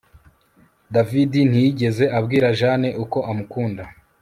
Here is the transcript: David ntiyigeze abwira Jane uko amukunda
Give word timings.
David 0.93 1.31
ntiyigeze 1.49 2.03
abwira 2.17 2.47
Jane 2.59 2.89
uko 3.03 3.17
amukunda 3.31 3.83